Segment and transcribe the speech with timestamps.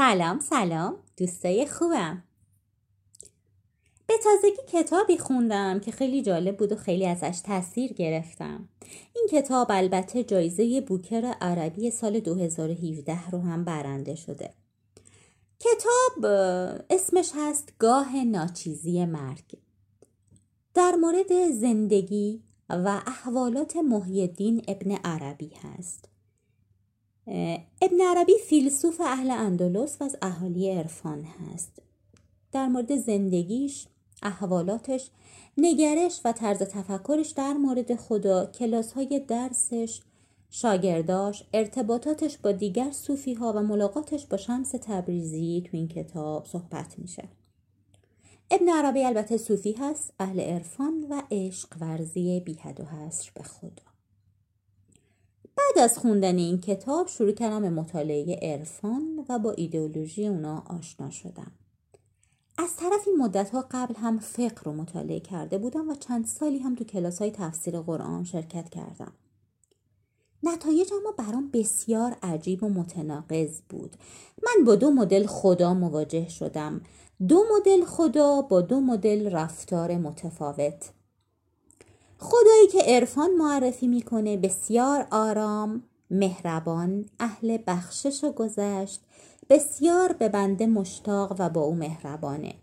[0.00, 0.96] سلام سلام.
[1.16, 2.22] دوستای خوبم.
[4.06, 8.68] به تازگی کتابی خوندم که خیلی جالب بود و خیلی ازش تاثیر گرفتم.
[9.16, 14.50] این کتاب البته جایزه بوکر عربی سال 2017 رو هم برنده شده.
[15.60, 16.24] کتاب
[16.90, 19.58] اسمش هست گاه ناچیزی مرگ.
[20.74, 26.08] در مورد زندگی و احوالات محیدین ابن عربی هست.
[27.82, 31.82] ابن عربی فیلسوف اهل اندلس و از اهالی عرفان هست.
[32.52, 33.86] در مورد زندگیش
[34.22, 35.10] احوالاتش
[35.58, 40.00] نگرش و طرز تفکرش در مورد خدا کلاس های درسش
[40.50, 46.98] شاگرداش ارتباطاتش با دیگر صوفی ها و ملاقاتش با شمس تبریزی تو این کتاب صحبت
[46.98, 47.28] میشه.
[48.50, 53.87] ابن عربی البته صوفی هست اهل عرفان و عشق ورزی بیحد و حصر به خدا.
[55.58, 61.10] بعد از خوندن این کتاب شروع کردم به مطالعه عرفان و با ایدئولوژی اونا آشنا
[61.10, 61.52] شدم.
[62.58, 66.58] از طرف این مدت ها قبل هم فقه رو مطالعه کرده بودم و چند سالی
[66.58, 69.12] هم تو کلاس های تفسیر قرآن شرکت کردم.
[70.42, 73.96] نتایج اما برام بسیار عجیب و متناقض بود.
[74.42, 76.80] من با دو مدل خدا مواجه شدم.
[77.28, 80.92] دو مدل خدا با دو مدل رفتار متفاوت.
[82.18, 89.00] خدایی که عرفان معرفی می‌کنه بسیار آرام مهربان اهل بخشش و گذشت
[89.50, 92.54] بسیار به بنده مشتاق و با او مهربانه.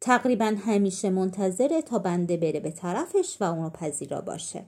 [0.00, 4.64] تقریبا همیشه منتظره تا بنده بره به طرفش و اونو پذیرا باشه.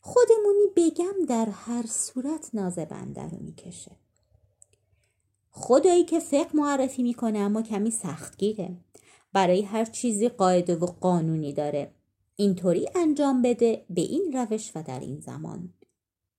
[0.00, 3.92] خودمونی بگم در هر صورت ناز بنده رو می‌کشه.
[5.50, 8.76] خدایی که فقه معرفی می‌کنه اما کمی سختگیره.
[9.32, 11.95] برای هر چیزی قاعده و قانونی داره.
[12.36, 15.74] اینطوری انجام بده به این روش و در این زمان.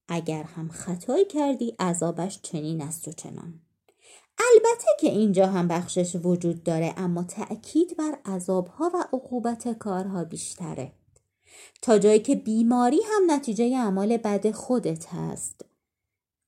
[0.07, 3.61] اگر هم خطایی کردی عذابش چنین است و چنان.
[4.39, 10.91] البته که اینجا هم بخشش وجود داره اما تأکید بر عذابها و عقوبت کارها بیشتره.
[11.81, 15.65] تا جایی که بیماری هم نتیجه اعمال بد خودت هست.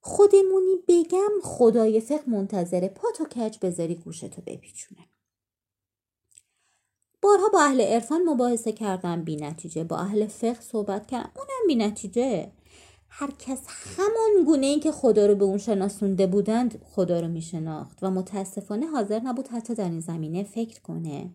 [0.02, 5.02] خودمونی بگم خدای فقه منتظر پا تو کج بذاری گوشتو بپیچونه.
[7.22, 11.76] بارها با اهل عرفان مباحثه کردم بی نتیجه با اهل فقه صحبت کردم اونم بی
[11.76, 12.52] نتیجه
[13.10, 17.42] هر کس همان گونه ای که خدا رو به اون شناسونده بودند خدا رو می
[17.42, 21.34] شناخت و متاسفانه حاضر نبود حتی در این زمینه فکر کنه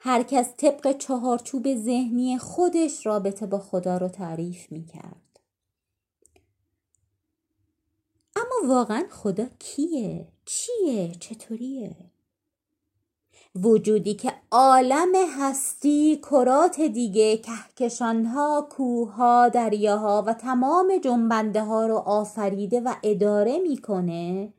[0.00, 5.40] هر کس طبق چهارچوب ذهنی خودش رابطه با خدا رو تعریف می کرد
[8.36, 11.96] اما واقعا خدا کیه؟ چیه؟ چطوریه؟
[13.62, 22.80] وجودی که عالم هستی کرات دیگه کهکشانها کوهها دریاها و تمام جنبنده ها رو آفریده
[22.80, 24.52] و اداره می‌کنه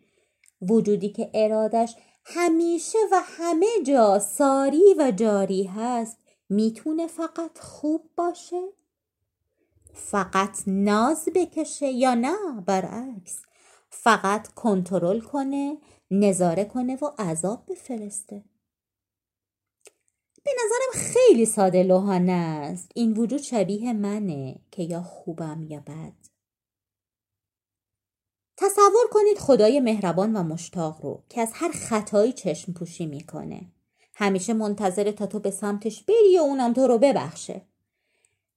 [0.62, 1.96] وجودی که ارادش
[2.26, 6.18] همیشه و همه جا ساری و جاری هست
[6.50, 8.62] می‌تونه فقط خوب باشه؟
[9.94, 12.36] فقط ناز بکشه یا نه؟
[12.66, 13.42] برعکس
[13.90, 15.78] فقط کنترل کنه
[16.12, 18.44] نظاره کنه و عذاب بفرسته.
[20.46, 22.92] به نظرم خیلی ساده لوحانه است.
[22.96, 26.14] این وجود شبیه منه که یا خوبم یا بد.
[28.58, 33.62] تصور کنید خدای مهربان و مشتاق رو که از هر خطایی چشم پوشی می‌کنه.
[34.16, 37.62] همیشه منتظر تا تو به سمتش بری و اونم تو رو ببخشه.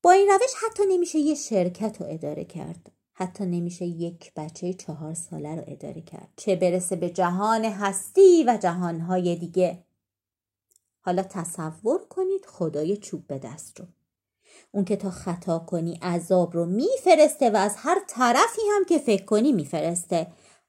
[0.03, 2.93] با این روش حتی نمیشه یه شرکت رو اداره کرد.
[3.13, 6.29] حتی نمیشه یک بچه چهار ساله رو اداره کرد.
[6.37, 9.85] چه برسه به جهان هستی و جهانهای دیگه.
[11.01, 13.87] حالا تصور کنید خدای چوب به دست رو.
[14.73, 19.25] اون که تا خطا کنی عذاب رو میفرسته و از هر طرفی هم که فکر
[19.25, 20.27] کنی میفرسته.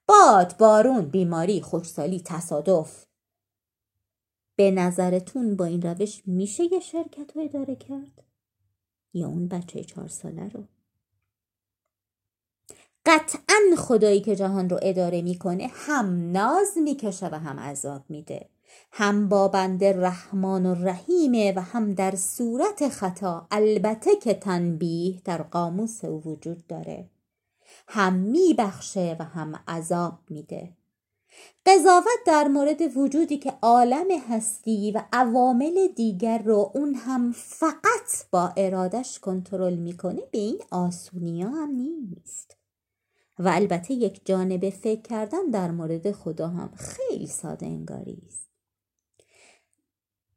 [0.08, 3.06] باد بارون بیماری خوشسالی تصادف.
[4.56, 8.24] به نظرتون با این روش میشه یه شرکت رو اداره کرد؟
[9.14, 10.64] یا اون بچه چهار ساله رو؟
[13.06, 18.50] قطعا خدایی که جهان رو اداره می‌کنه هم ناز می‌کشه و هم عذاب میده.
[18.92, 23.48] هم با بنده رحمان و رحیمه و هم در صورت خطا.
[23.52, 27.10] البته که تنبیه در قاموس او وجود داره.
[27.88, 30.74] هم میبخشه و هم عذاب میده.
[31.66, 38.54] قضاوت در مورد وجودی که عالم هستی و عوامل دیگر رو اون هم فقط با
[38.58, 42.58] ارادش کنترل می‌کنه به این آسونی هم نیست.
[43.40, 48.49] و البته یک جانبه فکر کردن در مورد خدا هم خیلی ساده انگاری است.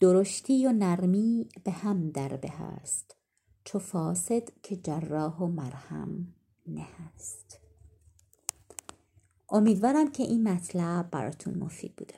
[0.02, 3.16] درشتی و نرمی به هم در به هست
[3.64, 6.34] چو فاسد که جراح و مرهم
[6.66, 7.60] نه است.
[9.48, 12.14] امیدوارم که این مطلب براتون مفید بوده